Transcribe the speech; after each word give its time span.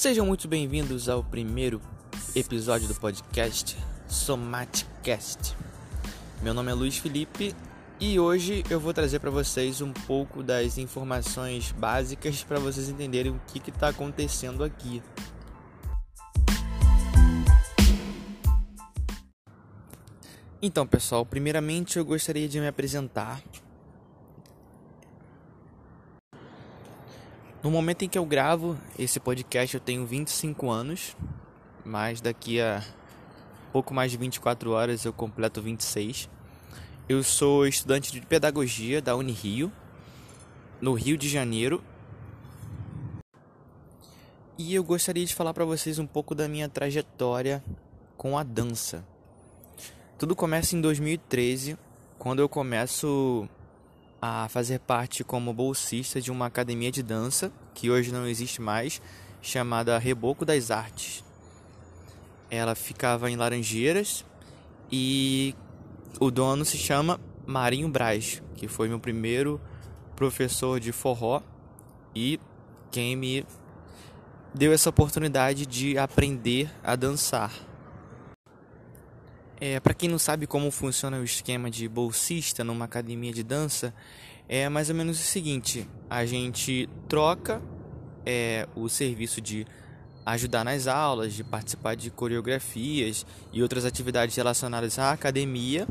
Sejam 0.00 0.24
muito 0.24 0.48
bem-vindos 0.48 1.10
ao 1.10 1.22
primeiro 1.22 1.78
episódio 2.34 2.88
do 2.88 2.94
podcast 2.94 3.76
Somaticast. 4.08 5.54
Meu 6.40 6.54
nome 6.54 6.70
é 6.70 6.74
Luiz 6.74 6.96
Felipe 6.96 7.54
e 8.00 8.18
hoje 8.18 8.64
eu 8.70 8.80
vou 8.80 8.94
trazer 8.94 9.18
para 9.18 9.28
vocês 9.28 9.82
um 9.82 9.92
pouco 9.92 10.42
das 10.42 10.78
informações 10.78 11.70
básicas 11.72 12.42
para 12.42 12.58
vocês 12.58 12.88
entenderem 12.88 13.30
o 13.30 13.40
que 13.48 13.58
está 13.68 13.88
acontecendo 13.88 14.64
aqui. 14.64 15.02
Então, 20.62 20.86
pessoal, 20.86 21.26
primeiramente 21.26 21.98
eu 21.98 22.06
gostaria 22.06 22.48
de 22.48 22.58
me 22.58 22.68
apresentar. 22.68 23.42
No 27.62 27.70
momento 27.70 28.04
em 28.04 28.08
que 28.08 28.16
eu 28.16 28.24
gravo 28.24 28.78
esse 28.98 29.20
podcast, 29.20 29.74
eu 29.74 29.80
tenho 29.80 30.06
25 30.06 30.70
anos, 30.70 31.14
mas 31.84 32.18
daqui 32.18 32.58
a 32.58 32.82
pouco 33.70 33.92
mais 33.92 34.10
de 34.10 34.16
24 34.16 34.70
horas 34.70 35.04
eu 35.04 35.12
completo 35.12 35.60
26. 35.60 36.30
Eu 37.06 37.22
sou 37.22 37.66
estudante 37.66 38.12
de 38.12 38.22
pedagogia 38.22 39.02
da 39.02 39.14
Unirio, 39.14 39.70
no 40.80 40.94
Rio 40.94 41.18
de 41.18 41.28
Janeiro. 41.28 41.84
E 44.56 44.74
eu 44.74 44.82
gostaria 44.82 45.26
de 45.26 45.34
falar 45.34 45.52
para 45.52 45.66
vocês 45.66 45.98
um 45.98 46.06
pouco 46.06 46.34
da 46.34 46.48
minha 46.48 46.68
trajetória 46.68 47.62
com 48.16 48.38
a 48.38 48.42
dança. 48.42 49.04
Tudo 50.16 50.34
começa 50.34 50.74
em 50.74 50.80
2013, 50.80 51.76
quando 52.18 52.38
eu 52.40 52.48
começo 52.48 53.46
a 54.20 54.48
fazer 54.48 54.80
parte 54.80 55.24
como 55.24 55.52
bolsista 55.52 56.20
de 56.20 56.30
uma 56.30 56.46
academia 56.46 56.92
de 56.92 57.02
dança, 57.02 57.50
que 57.74 57.90
hoje 57.90 58.12
não 58.12 58.26
existe 58.26 58.60
mais, 58.60 59.00
chamada 59.40 59.98
Reboco 59.98 60.44
das 60.44 60.70
Artes. 60.70 61.24
Ela 62.50 62.74
ficava 62.74 63.30
em 63.30 63.36
Laranjeiras 63.36 64.24
e 64.92 65.54
o 66.18 66.30
dono 66.30 66.64
se 66.64 66.76
chama 66.76 67.20
Marinho 67.46 67.88
Braz, 67.88 68.42
que 68.56 68.68
foi 68.68 68.88
meu 68.88 69.00
primeiro 69.00 69.60
professor 70.16 70.78
de 70.78 70.92
forró 70.92 71.42
e 72.14 72.38
quem 72.90 73.16
me 73.16 73.46
deu 74.52 74.72
essa 74.72 74.90
oportunidade 74.90 75.64
de 75.64 75.96
aprender 75.96 76.70
a 76.82 76.96
dançar. 76.96 77.69
É, 79.60 79.78
para 79.78 79.92
quem 79.92 80.08
não 80.08 80.18
sabe 80.18 80.46
como 80.46 80.70
funciona 80.70 81.18
o 81.18 81.24
esquema 81.24 81.70
de 81.70 81.86
bolsista 81.86 82.64
numa 82.64 82.86
academia 82.86 83.30
de 83.30 83.42
dança, 83.42 83.92
é 84.48 84.66
mais 84.70 84.88
ou 84.88 84.94
menos 84.94 85.20
o 85.20 85.22
seguinte: 85.22 85.86
a 86.08 86.24
gente 86.24 86.88
troca 87.06 87.60
é, 88.24 88.66
o 88.74 88.88
serviço 88.88 89.38
de 89.38 89.66
ajudar 90.24 90.64
nas 90.64 90.86
aulas, 90.86 91.34
de 91.34 91.44
participar 91.44 91.94
de 91.94 92.10
coreografias 92.10 93.26
e 93.52 93.62
outras 93.62 93.84
atividades 93.84 94.34
relacionadas 94.34 94.98
à 94.98 95.12
academia, 95.12 95.86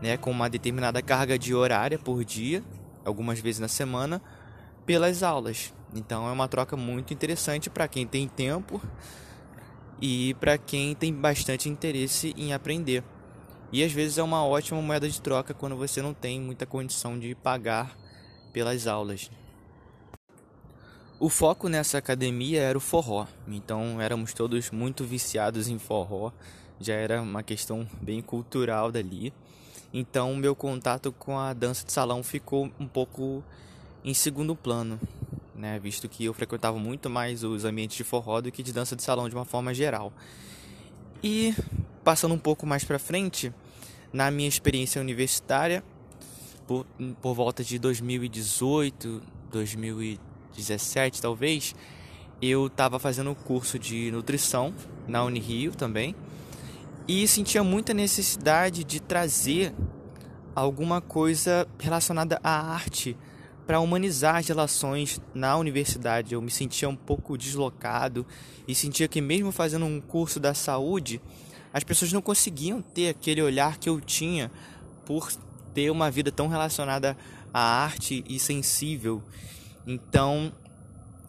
né, 0.00 0.16
com 0.16 0.30
uma 0.30 0.48
determinada 0.48 1.02
carga 1.02 1.38
de 1.38 1.54
horária 1.54 1.98
por 1.98 2.24
dia, 2.24 2.64
algumas 3.04 3.38
vezes 3.38 3.60
na 3.60 3.68
semana, 3.68 4.22
pelas 4.86 5.22
aulas. 5.22 5.74
Então 5.94 6.26
é 6.26 6.32
uma 6.32 6.48
troca 6.48 6.74
muito 6.74 7.12
interessante 7.12 7.68
para 7.68 7.86
quem 7.86 8.06
tem 8.06 8.26
tempo 8.26 8.80
e 10.00 10.34
para 10.34 10.58
quem 10.58 10.94
tem 10.94 11.12
bastante 11.12 11.68
interesse 11.68 12.34
em 12.36 12.52
aprender. 12.52 13.02
E 13.72 13.82
às 13.82 13.92
vezes 13.92 14.18
é 14.18 14.22
uma 14.22 14.44
ótima 14.44 14.80
moeda 14.80 15.08
de 15.08 15.20
troca 15.20 15.52
quando 15.52 15.76
você 15.76 16.00
não 16.00 16.14
tem 16.14 16.40
muita 16.40 16.66
condição 16.66 17.18
de 17.18 17.34
pagar 17.34 17.96
pelas 18.52 18.86
aulas. 18.86 19.30
O 21.18 21.28
foco 21.28 21.68
nessa 21.68 21.98
academia 21.98 22.60
era 22.60 22.76
o 22.76 22.80
forró, 22.80 23.26
então 23.48 24.00
éramos 24.00 24.32
todos 24.32 24.70
muito 24.70 25.04
viciados 25.04 25.68
em 25.68 25.78
forró, 25.78 26.32
já 26.80 26.94
era 26.94 27.22
uma 27.22 27.42
questão 27.42 27.88
bem 28.00 28.20
cultural 28.20 28.92
dali. 28.92 29.32
Então 29.92 30.34
meu 30.36 30.54
contato 30.54 31.12
com 31.12 31.38
a 31.38 31.52
dança 31.52 31.86
de 31.86 31.92
salão 31.92 32.22
ficou 32.22 32.70
um 32.78 32.86
pouco 32.86 33.42
em 34.04 34.12
segundo 34.12 34.54
plano 34.54 35.00
né? 35.54 35.78
Visto 35.78 36.08
que 36.08 36.24
eu 36.24 36.34
frequentava 36.34 36.78
muito 36.78 37.08
mais 37.08 37.44
os 37.44 37.64
ambientes 37.64 37.96
de 37.96 38.04
forró 38.04 38.40
do 38.40 38.50
que 38.50 38.62
de 38.62 38.72
dança 38.72 38.96
de 38.96 39.02
salão 39.02 39.28
de 39.28 39.34
uma 39.34 39.44
forma 39.44 39.72
geral. 39.72 40.12
E 41.22 41.54
passando 42.02 42.34
um 42.34 42.38
pouco 42.38 42.66
mais 42.66 42.84
para 42.84 42.98
frente, 42.98 43.52
na 44.12 44.30
minha 44.30 44.48
experiência 44.48 45.00
universitária, 45.00 45.82
por, 46.66 46.86
por 47.20 47.34
volta 47.34 47.62
de 47.62 47.78
2018, 47.78 49.22
2017 49.50 51.22
talvez, 51.22 51.74
eu 52.40 52.66
estava 52.66 52.98
fazendo 52.98 53.30
um 53.30 53.34
curso 53.34 53.78
de 53.78 54.10
nutrição 54.10 54.74
na 55.06 55.24
Unirio 55.24 55.72
também 55.72 56.14
e 57.06 57.26
sentia 57.28 57.62
muita 57.62 57.92
necessidade 57.92 58.82
de 58.84 59.00
trazer 59.00 59.74
alguma 60.54 61.00
coisa 61.00 61.66
relacionada 61.78 62.40
à 62.42 62.72
arte 62.72 63.16
para 63.66 63.80
humanizar 63.80 64.36
as 64.36 64.48
relações 64.48 65.20
na 65.34 65.56
universidade. 65.56 66.34
Eu 66.34 66.42
me 66.42 66.50
sentia 66.50 66.88
um 66.88 66.96
pouco 66.96 67.36
deslocado 67.38 68.26
e 68.68 68.74
sentia 68.74 69.08
que, 69.08 69.20
mesmo 69.20 69.50
fazendo 69.50 69.84
um 69.86 70.00
curso 70.00 70.38
da 70.38 70.54
saúde, 70.54 71.20
as 71.72 71.82
pessoas 71.82 72.12
não 72.12 72.22
conseguiam 72.22 72.80
ter 72.80 73.08
aquele 73.08 73.42
olhar 73.42 73.78
que 73.78 73.88
eu 73.88 74.00
tinha 74.00 74.50
por 75.04 75.32
ter 75.74 75.90
uma 75.90 76.10
vida 76.10 76.30
tão 76.30 76.46
relacionada 76.46 77.16
à 77.52 77.60
arte 77.60 78.24
e 78.28 78.38
sensível. 78.38 79.22
Então, 79.86 80.52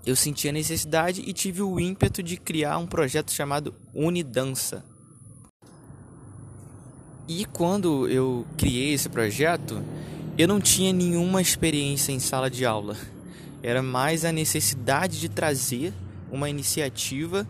eu 0.05 0.15
senti 0.15 0.47
a 0.47 0.51
necessidade 0.51 1.23
e 1.25 1.33
tive 1.33 1.61
o 1.61 1.79
ímpeto 1.79 2.21
de 2.21 2.37
criar 2.37 2.77
um 2.77 2.85
projeto 2.85 3.31
chamado 3.31 3.73
Unidança. 3.93 4.85
E 7.27 7.43
quando 7.45 8.07
eu 8.07 8.45
criei 8.55 8.93
esse 8.93 9.09
projeto, 9.09 9.83
eu 10.37 10.47
não 10.49 10.59
tinha 10.59 10.91
nenhuma 10.91 11.41
experiência 11.41 12.11
em 12.11 12.19
sala 12.19 12.49
de 12.49 12.65
aula. 12.65 12.97
Era 13.63 13.81
mais 13.81 14.25
a 14.25 14.31
necessidade 14.31 15.19
de 15.19 15.29
trazer 15.29 15.93
uma 16.29 16.49
iniciativa 16.49 17.47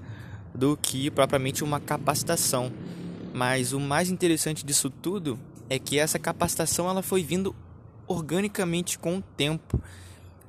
do 0.53 0.77
que 0.77 1.09
propriamente 1.09 1.63
uma 1.63 1.79
capacitação. 1.79 2.71
Mas 3.33 3.73
o 3.73 3.79
mais 3.79 4.09
interessante 4.09 4.63
disso 4.63 4.89
tudo 4.89 5.39
é 5.67 5.79
que 5.79 5.97
essa 5.97 6.19
capacitação 6.19 6.87
ela 6.87 7.01
foi 7.01 7.23
vindo 7.23 7.55
organicamente 8.07 8.99
com 8.99 9.17
o 9.17 9.21
tempo. 9.21 9.81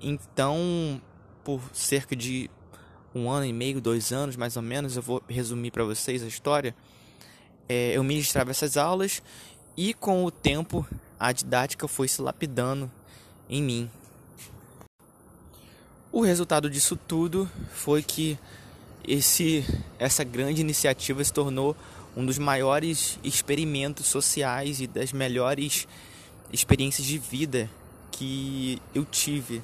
Então, 0.00 1.00
por 1.42 1.62
cerca 1.72 2.14
de 2.14 2.50
um 3.14 3.30
ano 3.30 3.46
e 3.46 3.52
meio, 3.52 3.80
dois 3.80 4.12
anos 4.12 4.36
mais 4.36 4.58
ou 4.58 4.62
menos, 4.62 4.94
eu 4.94 5.02
vou 5.02 5.22
resumir 5.26 5.70
para 5.70 5.84
vocês 5.84 6.22
a 6.22 6.26
história. 6.26 6.76
É, 7.66 7.96
eu 7.96 8.04
ministrava 8.04 8.50
essas 8.50 8.76
aulas 8.76 9.22
e 9.74 9.94
com 9.94 10.24
o 10.24 10.30
tempo 10.30 10.86
a 11.18 11.32
didática 11.32 11.88
foi 11.88 12.08
se 12.08 12.20
lapidando 12.20 12.90
em 13.48 13.62
mim. 13.62 13.90
O 16.12 16.22
resultado 16.22 16.70
disso 16.70 16.96
tudo 16.96 17.50
foi 17.72 18.02
que 18.02 18.38
esse, 19.06 19.64
essa 19.98 20.24
grande 20.24 20.60
iniciativa 20.60 21.22
se 21.22 21.32
tornou 21.32 21.76
um 22.16 22.24
dos 22.24 22.38
maiores 22.38 23.18
experimentos 23.22 24.06
sociais 24.06 24.80
e 24.80 24.86
das 24.86 25.12
melhores 25.12 25.86
experiências 26.52 27.06
de 27.06 27.18
vida 27.18 27.68
que 28.10 28.80
eu 28.94 29.04
tive, 29.04 29.62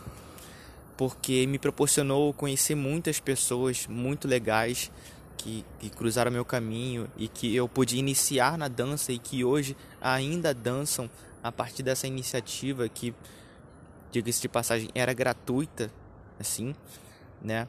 porque 0.96 1.46
me 1.46 1.58
proporcionou 1.58 2.32
conhecer 2.34 2.74
muitas 2.74 3.18
pessoas 3.18 3.86
muito 3.86 4.28
legais 4.28 4.90
que, 5.38 5.64
que 5.80 5.90
cruzaram 5.90 6.30
meu 6.30 6.44
caminho 6.44 7.08
e 7.16 7.26
que 7.26 7.54
eu 7.54 7.66
pude 7.66 7.96
iniciar 7.96 8.58
na 8.58 8.68
dança 8.68 9.12
e 9.12 9.18
que 9.18 9.42
hoje 9.42 9.74
ainda 10.00 10.52
dançam 10.52 11.08
a 11.42 11.50
partir 11.50 11.82
dessa 11.82 12.06
iniciativa 12.06 12.88
que, 12.88 13.14
diga-se 14.10 14.40
de 14.40 14.48
passagem, 14.48 14.88
era 14.94 15.12
gratuita, 15.12 15.90
assim, 16.38 16.74
né? 17.40 17.66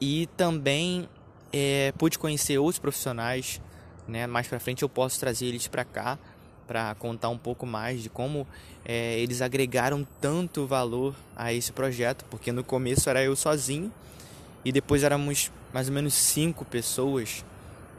E 0.00 0.28
também 0.36 1.08
é, 1.52 1.92
pude 1.98 2.18
conhecer 2.18 2.58
outros 2.58 2.78
profissionais, 2.78 3.60
né? 4.06 4.26
Mais 4.26 4.46
para 4.46 4.60
frente 4.60 4.82
eu 4.82 4.88
posso 4.88 5.18
trazer 5.18 5.46
eles 5.46 5.66
para 5.66 5.84
cá 5.84 6.18
para 6.66 6.94
contar 6.94 7.28
um 7.28 7.38
pouco 7.38 7.66
mais 7.66 8.02
de 8.02 8.08
como 8.08 8.46
é, 8.84 9.18
eles 9.18 9.42
agregaram 9.42 10.06
tanto 10.20 10.66
valor 10.66 11.14
a 11.36 11.52
esse 11.52 11.72
projeto, 11.72 12.24
porque 12.30 12.52
no 12.52 12.64
começo 12.64 13.08
era 13.10 13.22
eu 13.22 13.36
sozinho 13.36 13.92
e 14.64 14.72
depois 14.72 15.02
éramos 15.02 15.50
mais 15.72 15.88
ou 15.88 15.94
menos 15.94 16.14
cinco 16.14 16.64
pessoas 16.64 17.44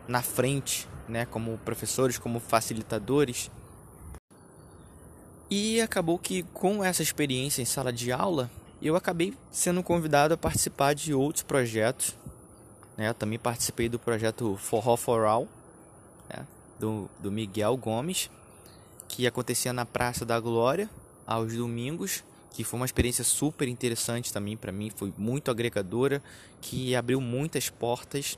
na 0.07 0.21
frente, 0.21 0.87
né, 1.07 1.25
como 1.25 1.57
professores, 1.59 2.17
como 2.17 2.39
facilitadores. 2.39 3.51
E 5.49 5.79
acabou 5.79 6.17
que 6.17 6.43
com 6.53 6.83
essa 6.83 7.03
experiência 7.03 7.61
em 7.61 7.65
sala 7.65 7.93
de 7.93 8.11
aula, 8.11 8.49
eu 8.81 8.95
acabei 8.95 9.33
sendo 9.51 9.83
convidado 9.83 10.33
a 10.33 10.37
participar 10.37 10.93
de 10.93 11.13
outros 11.13 11.43
projetos. 11.43 12.15
Né? 12.97 13.09
Eu 13.09 13.13
também 13.13 13.37
participei 13.37 13.87
do 13.87 13.99
projeto 13.99 14.57
Forró 14.57 14.97
for 14.97 15.25
All, 15.25 15.47
né? 16.29 16.45
do, 16.79 17.09
do 17.19 17.31
Miguel 17.31 17.77
Gomes, 17.77 18.29
que 19.07 19.27
acontecia 19.27 19.71
na 19.71 19.85
Praça 19.85 20.25
da 20.25 20.39
Glória 20.39 20.89
aos 21.27 21.53
domingos, 21.53 22.23
que 22.51 22.63
foi 22.63 22.79
uma 22.79 22.85
experiência 22.85 23.23
super 23.23 23.67
interessante 23.67 24.31
também 24.31 24.55
para 24.55 24.71
mim, 24.71 24.89
foi 24.89 25.13
muito 25.17 25.51
agregadora, 25.51 26.23
que 26.61 26.95
abriu 26.95 27.19
muitas 27.19 27.69
portas, 27.69 28.37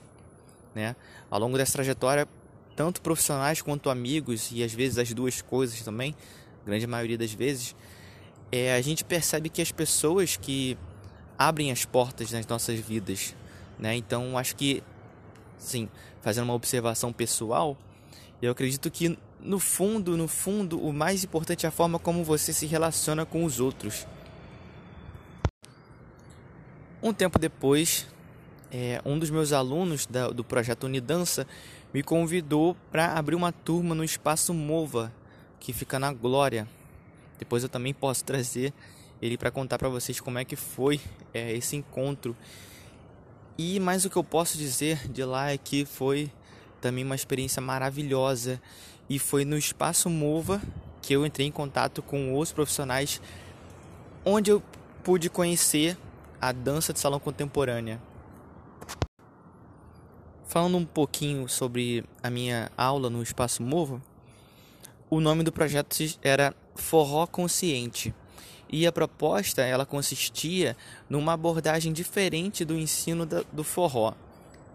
né? 0.73 0.95
Ao 1.29 1.39
longo 1.39 1.57
dessa 1.57 1.73
trajetória, 1.73 2.27
tanto 2.75 3.01
profissionais 3.01 3.61
quanto 3.61 3.89
amigos 3.89 4.51
e 4.51 4.63
às 4.63 4.73
vezes 4.73 4.97
as 4.97 5.13
duas 5.13 5.41
coisas 5.41 5.81
também, 5.81 6.15
grande 6.67 6.85
maioria 6.85 7.17
das 7.17 7.33
vezes, 7.33 7.75
é, 8.51 8.73
a 8.73 8.81
gente 8.81 9.03
percebe 9.03 9.49
que 9.49 9.61
as 9.61 9.71
pessoas 9.71 10.37
que 10.37 10.77
abrem 11.37 11.71
as 11.71 11.85
portas 11.85 12.31
nas 12.31 12.45
nossas 12.47 12.79
vidas, 12.79 13.35
né? 13.77 13.95
Então, 13.95 14.37
acho 14.37 14.55
que 14.55 14.83
sim, 15.57 15.89
fazendo 16.21 16.45
uma 16.45 16.53
observação 16.53 17.11
pessoal, 17.11 17.77
eu 18.41 18.51
acredito 18.51 18.89
que 18.91 19.17
no 19.39 19.59
fundo, 19.59 20.17
no 20.17 20.27
fundo, 20.27 20.79
o 20.79 20.91
mais 20.91 21.23
importante 21.23 21.65
é 21.65 21.69
a 21.69 21.71
forma 21.71 21.99
como 21.99 22.23
você 22.23 22.51
se 22.51 22.65
relaciona 22.65 23.25
com 23.25 23.43
os 23.43 23.59
outros. 23.59 24.05
Um 27.01 27.13
tempo 27.13 27.37
depois, 27.37 28.07
é, 28.71 29.01
um 29.05 29.17
dos 29.17 29.29
meus 29.29 29.53
alunos 29.53 30.05
da, 30.05 30.29
do 30.29 30.43
projeto 30.43 30.85
Unidança 30.85 31.47
me 31.93 32.03
convidou 32.03 32.75
para 32.91 33.13
abrir 33.13 33.35
uma 33.35 33.51
turma 33.51 33.95
no 33.95 34.03
Espaço 34.03 34.53
Mova, 34.53 35.13
que 35.59 35.73
fica 35.73 35.99
na 35.99 36.13
Glória. 36.13 36.67
Depois 37.39 37.63
eu 37.63 37.69
também 37.69 37.93
posso 37.93 38.23
trazer 38.23 38.73
ele 39.21 39.37
para 39.37 39.51
contar 39.51 39.77
para 39.77 39.89
vocês 39.89 40.19
como 40.19 40.39
é 40.39 40.45
que 40.45 40.55
foi 40.55 40.99
é, 41.33 41.51
esse 41.53 41.75
encontro. 41.75 42.35
E 43.57 43.79
mais 43.79 44.05
o 44.05 44.09
que 44.09 44.17
eu 44.17 44.23
posso 44.23 44.57
dizer 44.57 45.07
de 45.07 45.23
lá 45.23 45.51
é 45.51 45.57
que 45.57 45.85
foi 45.85 46.31
também 46.79 47.03
uma 47.03 47.15
experiência 47.15 47.61
maravilhosa 47.61 48.61
e 49.09 49.17
foi 49.17 49.43
no 49.45 49.57
Espaço 49.57 50.09
Mova 50.09 50.61
que 51.01 51.13
eu 51.13 51.25
entrei 51.25 51.47
em 51.47 51.51
contato 51.51 52.01
com 52.01 52.37
os 52.37 52.51
profissionais 52.51 53.21
onde 54.25 54.51
eu 54.51 54.61
pude 55.03 55.29
conhecer 55.29 55.97
a 56.39 56.51
dança 56.51 56.91
de 56.91 56.99
salão 56.99 57.19
contemporânea. 57.19 58.01
Falando 60.45 60.77
um 60.77 60.85
pouquinho 60.85 61.47
sobre 61.47 62.03
a 62.21 62.29
minha 62.29 62.69
aula 62.77 63.09
no 63.09 63.23
Espaço 63.23 63.63
Mova, 63.63 64.01
o 65.09 65.19
nome 65.19 65.43
do 65.43 65.51
projeto 65.51 65.97
era 66.21 66.53
Forró 66.75 67.25
Consciente. 67.25 68.13
E 68.69 68.85
a 68.85 68.91
proposta 68.91 69.61
ela 69.61 69.85
consistia 69.85 70.75
numa 71.09 71.33
abordagem 71.33 71.93
diferente 71.93 72.65
do 72.65 72.77
ensino 72.77 73.25
do 73.25 73.63
forró. 73.63 74.13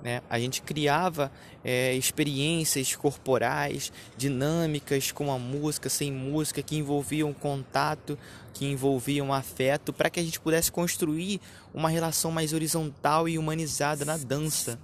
Né? 0.02 0.20
A 0.28 0.38
gente 0.38 0.62
criava 0.62 1.30
é, 1.62 1.94
experiências 1.94 2.96
corporais, 2.96 3.92
dinâmicas 4.16 5.12
com 5.12 5.30
a 5.30 5.38
música, 5.38 5.88
sem 5.88 6.10
música, 6.10 6.62
que 6.62 6.76
envolviam 6.76 7.32
contato, 7.32 8.18
que 8.54 8.66
envolviam 8.66 9.32
afeto, 9.32 9.92
para 9.92 10.10
que 10.10 10.18
a 10.18 10.22
gente 10.22 10.40
pudesse 10.40 10.72
construir 10.72 11.40
uma 11.72 11.88
relação 11.88 12.32
mais 12.32 12.52
horizontal 12.52 13.28
e 13.28 13.38
humanizada 13.38 14.04
na 14.04 14.16
dança, 14.16 14.78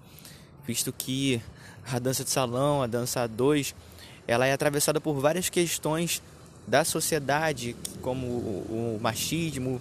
visto 0.66 0.92
que 0.92 1.42
a 1.90 1.98
dança 1.98 2.22
de 2.22 2.30
salão, 2.30 2.82
a 2.82 2.86
dança 2.86 3.22
a 3.22 3.26
dois, 3.26 3.74
ela 4.28 4.46
é 4.46 4.52
atravessada 4.52 5.00
por 5.00 5.14
várias 5.14 5.48
questões 5.48 6.22
da 6.66 6.84
sociedade, 6.84 7.74
como 8.02 8.26
o 8.26 8.98
machismo, 9.00 9.80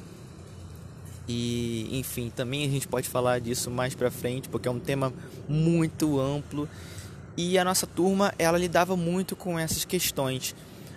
e, 1.28 1.90
enfim, 2.00 2.32
também 2.34 2.66
a 2.66 2.70
gente 2.70 2.88
pode 2.88 3.10
falar 3.10 3.40
disso 3.42 3.70
mais 3.70 3.94
para 3.94 4.10
frente, 4.10 4.48
porque 4.48 4.68
é 4.68 4.72
um 4.72 4.80
tema 4.80 5.14
muito 5.48 6.20
amplo. 6.20 6.70
E 7.36 7.58
a 7.58 7.64
nossa 7.64 7.86
turma, 7.86 8.34
ela 8.40 8.58
lidava 8.58 8.96
muito 8.96 9.36
com 9.36 9.60
essas 9.60 9.84
questões. 9.84 10.56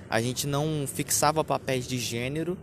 A 0.08 0.22
gente 0.22 0.46
não 0.46 0.86
fixava 0.86 1.42
papéis 1.42 1.86
de 1.86 1.98
gênero, 1.98 2.56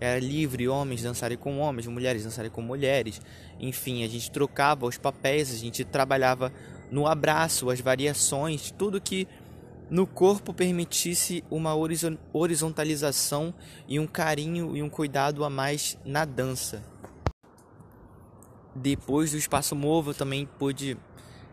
era 0.00 0.18
livre 0.18 0.66
homens 0.66 1.02
dançarem 1.02 1.36
com 1.36 1.58
homens, 1.58 1.86
mulheres 1.86 2.24
dançarem 2.24 2.50
com 2.50 2.62
mulheres. 2.62 3.20
Enfim, 3.60 4.02
a 4.04 4.08
gente 4.08 4.30
trocava 4.30 4.86
os 4.86 4.96
papéis, 4.96 5.52
a 5.52 5.56
gente 5.56 5.84
trabalhava 5.84 6.52
no 6.90 7.06
abraço, 7.06 7.70
as 7.70 7.80
variações, 7.80 8.72
tudo 8.76 9.00
que 9.00 9.28
no 9.92 10.06
corpo 10.06 10.54
permitisse 10.54 11.44
uma 11.50 11.74
horizontalização 12.32 13.52
e 13.86 14.00
um 14.00 14.06
carinho 14.06 14.74
e 14.74 14.82
um 14.82 14.88
cuidado 14.88 15.44
a 15.44 15.50
mais 15.50 15.98
na 16.02 16.24
dança. 16.24 16.82
Depois 18.74 19.32
do 19.32 19.36
Espaço 19.36 19.76
Movo, 19.76 20.12
eu 20.12 20.14
também 20.14 20.48
pude 20.58 20.96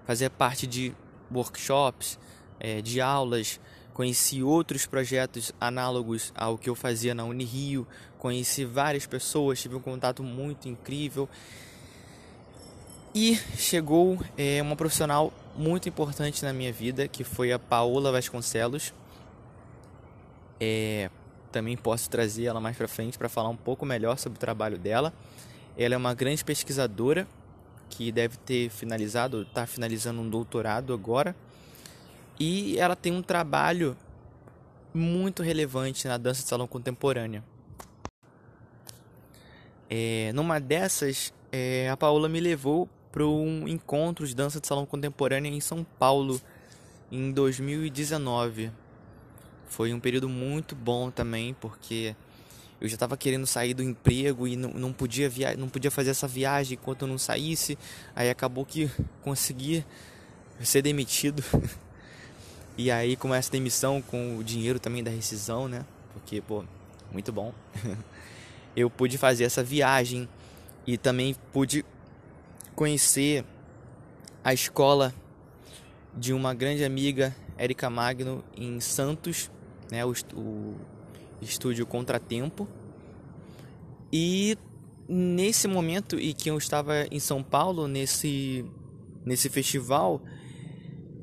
fazer 0.06 0.30
parte 0.30 0.66
de 0.66 0.96
workshops, 1.30 2.18
é, 2.62 2.82
de 2.82 3.02
aulas, 3.02 3.60
conheci 3.94 4.42
outros 4.42 4.86
projetos 4.86 5.52
análogos 5.60 6.32
ao 6.34 6.58
que 6.58 6.70
eu 6.70 6.76
fazia 6.76 7.14
na 7.14 7.26
Unirio, 7.26 7.86
conheci 8.18 8.64
várias 8.64 9.06
pessoas, 9.06 9.62
tive 9.62 9.76
um 9.76 9.82
contato 9.82 10.24
muito 10.24 10.70
incrível. 10.70 11.28
E 13.14 13.36
chegou 13.58 14.18
é, 14.38 14.62
uma 14.62 14.78
profissional 14.78 15.34
muito 15.60 15.90
importante 15.90 16.44
na 16.44 16.54
minha 16.54 16.72
vida, 16.72 17.06
que 17.08 17.24
foi 17.24 17.52
a 17.52 17.60
Paola 17.60 18.14
Vasconcelos. 18.14 18.94
É, 20.58 21.10
também 21.52 21.76
posso 21.76 22.10
trazer 22.10 22.46
ela 22.46 22.62
mais 22.62 22.78
para 22.78 22.88
frente 22.88 23.18
para 23.18 23.28
falar 23.28 23.50
um 23.50 23.58
pouco 23.58 23.86
melhor 23.86 24.18
sobre 24.18 24.38
o 24.38 24.40
trabalho 24.40 24.78
dela. 24.78 25.14
Ela 25.78 25.96
é 25.96 25.98
uma 25.98 26.14
grande 26.14 26.46
pesquisadora 26.46 27.28
que 27.90 28.10
deve 28.10 28.38
ter 28.38 28.70
finalizado, 28.70 29.42
está 29.42 29.68
finalizando 29.68 30.22
um 30.22 30.30
doutorado 30.30 30.94
agora. 30.94 31.36
E 32.40 32.80
ela 32.80 32.96
tem 32.96 33.12
um 33.12 33.22
trabalho 33.22 33.98
muito 34.94 35.44
relevante 35.44 36.08
na 36.08 36.18
dança 36.18 36.42
de 36.42 36.48
salão 36.48 36.68
contemporânea. 36.68 37.44
É, 39.90 40.32
numa 40.34 40.58
dessas, 40.58 41.34
é, 41.52 41.90
a 41.90 41.98
Paola 41.98 42.30
me 42.30 42.40
levou 42.40 42.88
para 43.12 43.26
um 43.26 43.68
encontro 43.68 44.28
de 44.28 44.36
dança 44.36 44.60
de 44.60 44.68
salão 44.68 44.86
contemporânea 44.86 45.50
em 45.50 45.60
São 45.60 45.84
Paulo 45.84 46.40
em 47.12 47.32
2019. 47.32 48.72
Foi 49.68 49.94
um 49.94 50.00
período 50.00 50.28
muito 50.28 50.76
bom 50.76 51.12
também, 51.12 51.54
porque 51.54 52.16
eu 52.82 52.88
já 52.88 52.96
estava 52.96 53.18
querendo 53.18 53.46
sair 53.46 53.74
do 53.74 53.84
emprego 53.84 54.48
e 54.48 54.56
não, 54.56 54.72
não, 54.72 54.94
podia 54.94 55.30
via 55.30 55.56
não 55.56 55.68
podia 55.68 55.92
fazer 55.92 56.12
essa 56.12 56.28
viagem 56.28 56.78
enquanto 56.80 57.04
eu 57.04 57.08
não 57.08 57.18
saísse. 57.18 57.78
Aí 58.16 58.30
acabou 58.30 58.66
que 58.66 58.90
consegui 59.22 59.86
ser 60.62 60.82
demitido. 60.82 61.44
e 62.78 62.90
aí 62.90 63.16
com 63.16 63.34
essa 63.34 63.52
demissão, 63.52 64.02
com 64.02 64.38
o 64.38 64.44
dinheiro 64.44 64.80
também 64.80 65.04
da 65.04 65.12
rescisão, 65.12 65.68
né? 65.68 65.86
Porque, 66.14 66.42
pô, 66.42 66.64
muito 67.12 67.32
bom. 67.32 67.54
eu 68.76 68.90
pude 68.90 69.18
fazer 69.18 69.44
essa 69.44 69.64
viagem 69.64 70.28
e 70.88 70.98
também 70.98 71.36
pude 71.52 71.86
conhecer 72.80 73.44
a 74.42 74.54
escola 74.54 75.14
de 76.16 76.32
uma 76.32 76.54
grande 76.54 76.86
amiga, 76.86 77.36
Erika 77.58 77.90
Magno, 77.90 78.42
em 78.56 78.80
Santos, 78.80 79.52
né? 79.92 80.06
o, 80.06 80.14
o 80.34 80.76
estúdio 81.42 81.86
Contratempo. 81.86 82.70
E 84.14 84.58
nesse 85.10 85.68
momento 85.68 86.18
em 86.18 86.34
que 86.34 86.50
eu 86.50 86.58
estava 86.58 87.06
em 87.12 87.20
São 87.20 87.44
Paulo, 87.44 87.86
nesse, 87.86 88.64
nesse 89.26 89.50
festival, 89.50 90.22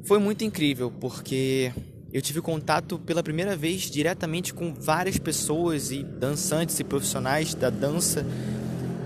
foi 0.05 0.19
muito 0.19 0.45
incrível, 0.45 0.91
porque 0.91 1.73
eu 2.13 2.21
tive 2.21 2.43
contato 2.43 2.99
pela 2.99 3.23
primeira 3.23 3.57
vez 3.57 3.91
diretamente 3.91 4.53
com 4.53 4.75
várias 4.75 5.17
pessoas 5.17 5.91
e 5.91 6.03
dançantes 6.03 6.79
e 6.79 6.85
profissionais 6.85 7.55
da 7.55 7.71
dança 7.71 8.27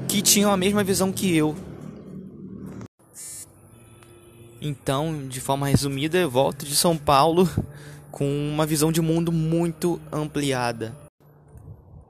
que 0.08 0.20
tinham 0.20 0.50
a 0.50 0.56
mesma 0.56 0.82
visão 0.82 1.12
que 1.12 1.32
eu. 1.32 1.69
Então, 4.60 5.26
de 5.26 5.40
forma 5.40 5.68
resumida, 5.68 6.18
eu 6.18 6.30
volto 6.30 6.66
de 6.66 6.76
São 6.76 6.94
Paulo 6.94 7.48
com 8.10 8.26
uma 8.26 8.66
visão 8.66 8.92
de 8.92 9.00
mundo 9.00 9.32
muito 9.32 9.98
ampliada. 10.12 10.94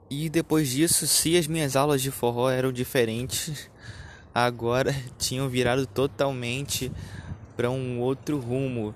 E 0.09 0.29
depois 0.29 0.69
disso, 0.69 1.07
se 1.07 1.37
as 1.37 1.47
minhas 1.47 1.77
aulas 1.77 2.01
de 2.01 2.11
forró 2.11 2.49
eram 2.49 2.73
diferentes, 2.73 3.69
agora 4.35 4.93
tinham 5.17 5.47
virado 5.47 5.85
totalmente 5.85 6.91
para 7.55 7.71
um 7.71 8.01
outro 8.01 8.37
rumo. 8.37 8.93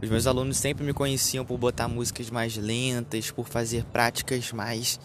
Os 0.00 0.08
meus 0.08 0.26
alunos 0.26 0.56
sempre 0.56 0.82
me 0.82 0.94
conheciam 0.94 1.44
por 1.44 1.58
botar 1.58 1.88
músicas 1.88 2.30
mais 2.30 2.56
lentas, 2.56 3.30
por 3.30 3.46
fazer 3.46 3.84
práticas 3.84 4.50
mais 4.50 4.98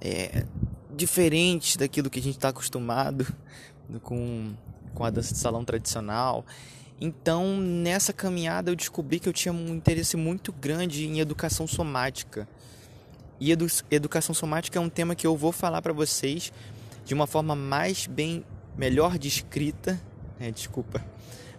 é, 0.00 0.46
diferentes 0.94 1.76
daquilo 1.76 2.08
que 2.08 2.20
a 2.20 2.22
gente 2.22 2.36
está 2.36 2.50
acostumado 2.50 3.26
com, 4.04 4.54
com 4.94 5.04
a 5.04 5.10
dança 5.10 5.34
de 5.34 5.40
salão 5.40 5.64
tradicional. 5.64 6.46
Então, 7.00 7.56
nessa 7.56 8.12
caminhada, 8.12 8.70
eu 8.70 8.76
descobri 8.76 9.20
que 9.20 9.28
eu 9.28 9.32
tinha 9.32 9.52
um 9.52 9.68
interesse 9.68 10.16
muito 10.16 10.52
grande 10.52 11.06
em 11.06 11.20
educação 11.20 11.66
somática. 11.66 12.48
E 13.40 13.52
edu 13.52 13.66
educação 13.90 14.34
somática 14.34 14.78
é 14.78 14.82
um 14.82 14.88
tema 14.88 15.14
que 15.14 15.26
eu 15.26 15.36
vou 15.36 15.52
falar 15.52 15.80
para 15.80 15.92
vocês 15.92 16.52
de 17.04 17.14
uma 17.14 17.26
forma 17.26 17.54
mais 17.54 18.06
bem, 18.06 18.44
melhor 18.76 19.16
descrita, 19.16 20.00
né, 20.40 20.50
desculpa, 20.50 21.04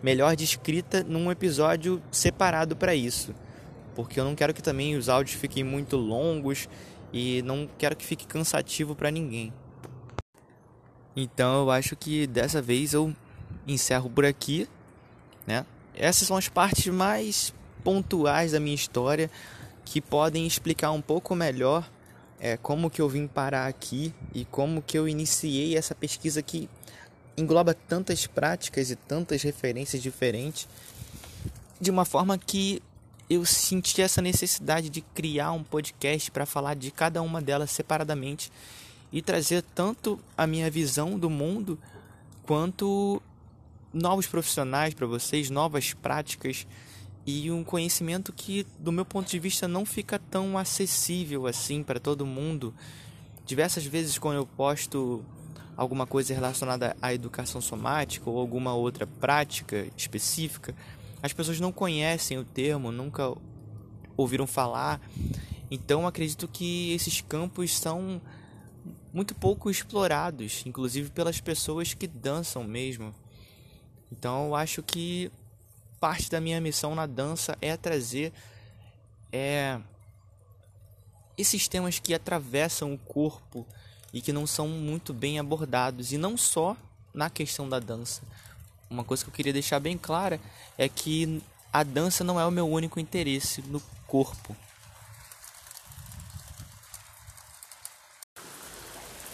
melhor 0.04 0.36
descrita 0.36 1.04
num 1.04 1.32
episódio 1.32 2.02
separado 2.12 2.76
para 2.76 2.94
isso. 2.94 3.34
Porque 3.96 4.20
eu 4.20 4.26
não 4.26 4.36
quero 4.36 4.54
que 4.54 4.62
também 4.62 4.96
os 4.96 5.08
áudios 5.08 5.40
fiquem 5.40 5.64
muito 5.64 5.96
longos 5.96 6.68
e 7.12 7.42
não 7.44 7.68
quero 7.78 7.96
que 7.96 8.06
fique 8.06 8.28
cansativo 8.28 8.94
para 8.94 9.10
ninguém. 9.10 9.54
Então 11.16 11.62
eu 11.62 11.72
acho 11.72 11.96
que 11.96 12.28
dessa 12.28 12.62
vez 12.62 12.94
eu 12.94 13.16
encerro 13.68 14.10
por 14.10 14.26
aqui, 14.26 14.68
né? 15.50 15.66
Essas 15.96 16.28
são 16.28 16.38
as 16.38 16.48
partes 16.48 16.86
mais 16.94 17.52
pontuais 17.84 18.52
da 18.52 18.60
minha 18.60 18.76
história 18.76 19.32
que 19.84 20.00
podem 20.00 20.46
explicar 20.46 20.92
um 20.92 21.02
pouco 21.02 21.34
melhor 21.34 21.90
é, 22.40 22.56
como 22.56 22.88
que 22.88 23.02
eu 23.02 23.10
vim 23.10 23.26
parar 23.26 23.66
aqui 23.66 24.14
e 24.32 24.46
como 24.46 24.80
que 24.80 24.96
eu 24.96 25.08
iniciei 25.08 25.76
essa 25.76 25.96
pesquisa 25.96 26.44
que 26.44 26.70
engloba 27.36 27.74
tantas 27.74 28.28
práticas 28.28 28.92
e 28.92 28.96
tantas 28.96 29.42
referências 29.42 30.04
diferentes 30.04 30.68
de 31.82 31.90
uma 31.90 32.06
forma 32.06 32.38
que 32.38 32.80
eu 33.28 33.44
senti 33.44 34.04
essa 34.04 34.22
necessidade 34.22 34.88
de 34.88 35.02
criar 35.02 35.52
um 35.52 35.64
podcast 35.64 36.30
para 36.30 36.46
falar 36.46 36.76
de 36.76 36.92
cada 36.92 37.24
uma 37.24 37.42
delas 37.42 37.72
separadamente 37.72 38.52
e 39.12 39.20
trazer 39.20 39.64
tanto 39.74 40.20
a 40.38 40.46
minha 40.46 40.70
visão 40.70 41.18
do 41.18 41.30
mundo 41.30 41.80
quanto 42.44 43.20
novos 43.94 44.28
profissionais 44.28 44.94
para 44.94 45.08
vocês, 45.08 45.50
novas 45.50 45.94
práticas 45.94 46.68
e 47.26 47.52
um 47.52 47.64
conhecimento 47.64 48.32
que, 48.34 48.66
do 48.80 48.92
meu 48.92 49.06
ponto 49.06 49.30
de 49.30 49.40
vista, 49.40 49.68
não 49.68 49.86
fica 49.86 50.18
tão 50.18 50.58
acessível 50.58 51.48
assim 51.48 51.84
para 51.84 52.00
todo 52.00 52.26
mundo. 52.26 52.74
Diversas 53.46 53.86
vezes, 53.86 54.18
quando 54.18 54.38
eu 54.38 54.46
posto 54.46 55.24
alguma 55.76 56.06
coisa 56.06 56.34
relacionada 56.34 56.96
à 57.02 57.14
educação 57.14 57.62
somática 57.62 58.30
ou 58.30 58.38
alguma 58.38 58.74
outra 58.74 59.08
prática 59.08 59.88
específica, 59.96 60.76
as 61.22 61.34
pessoas 61.34 61.60
não 61.60 61.72
conhecem 61.72 62.38
o 62.38 62.44
termo, 62.44 62.92
nunca 62.92 63.34
ouviram 64.16 64.48
falar. 64.48 65.02
Então, 65.72 66.08
acredito 66.08 66.48
que 66.48 66.92
esses 66.94 67.22
campos 67.22 67.78
são 67.78 68.22
muito 69.14 69.36
pouco 69.36 69.70
explorados, 69.70 70.64
inclusive 70.66 71.10
pelas 71.10 71.40
pessoas 71.40 71.94
que 71.94 72.08
dançam 72.08 72.64
mesmo. 72.64 73.14
Então, 74.12 74.48
eu 74.48 74.56
acho 74.56 74.82
que 74.82 75.32
parte 76.00 76.30
da 76.30 76.40
minha 76.40 76.60
missão 76.62 76.96
na 76.96 77.06
dança 77.06 77.58
é 77.62 77.76
trazer 77.76 78.32
é, 79.32 79.80
esses 81.38 81.68
temas 81.68 82.00
que 82.00 82.14
atravessam 82.14 82.94
o 82.94 82.98
corpo 82.98 83.66
e 84.12 84.22
que 84.22 84.34
não 84.34 84.48
são 84.48 84.68
muito 84.68 85.14
bem 85.14 85.40
abordados, 85.40 86.12
e 86.12 86.18
não 86.18 86.36
só 86.36 86.76
na 87.14 87.30
questão 87.30 87.70
da 87.70 87.80
dança. 87.80 88.22
Uma 88.90 89.04
coisa 89.04 89.24
que 89.24 89.30
eu 89.30 89.34
queria 89.34 89.54
deixar 89.54 89.80
bem 89.80 89.98
clara 89.98 90.40
é 90.78 90.90
que 90.90 91.44
a 91.72 91.84
dança 91.84 92.24
não 92.24 92.40
é 92.40 92.46
o 92.46 92.52
meu 92.52 92.68
único 92.68 93.00
interesse 93.00 93.62
no 93.62 93.80
corpo. 94.08 94.56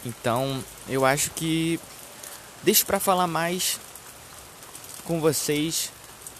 Então, 0.06 0.64
eu 0.88 1.06
acho 1.06 1.32
que 1.32 1.80
deixo 2.64 2.86
para 2.86 3.00
falar 3.00 3.28
mais 3.28 3.80
com 5.06 5.22
vocês 5.22 5.92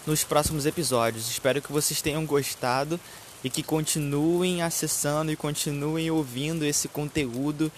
nos 0.06 0.24
próximos 0.24 0.66
episódios. 0.66 1.30
Espero 1.30 1.62
que 1.62 1.72
vocês 1.72 2.02
tenham 2.02 2.26
gostado 2.26 3.00
e 3.44 3.50
que 3.50 3.64
continuem 3.64 4.62
acessando 4.62 5.32
e 5.32 5.36
continuem 5.36 6.10
ouvindo 6.10 6.66
esse 6.66 6.88
conteúdo 6.88 7.72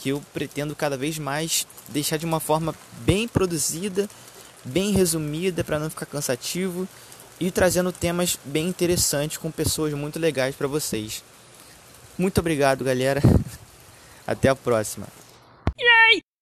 que 0.00 0.08
eu 0.08 0.20
pretendo 0.32 0.74
cada 0.74 0.96
vez 0.96 1.16
mais 1.16 1.66
deixar 1.88 2.16
de 2.16 2.26
uma 2.26 2.40
forma 2.40 2.74
bem 3.00 3.28
produzida, 3.28 4.10
bem 4.64 4.90
resumida 4.90 5.62
para 5.62 5.78
não 5.78 5.88
ficar 5.88 6.06
cansativo 6.06 6.88
e 7.38 7.50
trazendo 7.50 7.92
temas 7.92 8.36
bem 8.44 8.68
interessantes 8.68 9.36
com 9.36 9.50
pessoas 9.50 9.94
muito 9.94 10.18
legais 10.18 10.56
para 10.56 10.66
vocês. 10.66 11.22
Muito 12.18 12.38
obrigado, 12.38 12.84
galera. 12.84 13.22
Até 14.26 14.48
a 14.48 14.56
próxima. 14.56 15.06